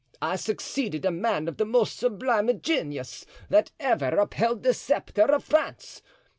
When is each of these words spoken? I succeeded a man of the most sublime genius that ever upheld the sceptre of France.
I 0.19 0.35
succeeded 0.35 1.05
a 1.05 1.11
man 1.11 1.47
of 1.47 1.57
the 1.57 1.63
most 1.65 1.97
sublime 1.99 2.59
genius 2.61 3.23
that 3.49 3.69
ever 3.79 4.17
upheld 4.17 4.63
the 4.63 4.73
sceptre 4.73 5.31
of 5.31 5.43
France. 5.43 6.01